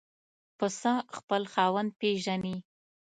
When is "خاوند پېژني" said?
1.53-2.55